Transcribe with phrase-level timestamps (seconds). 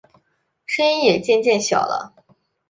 [0.65, 2.15] 声音也渐渐小了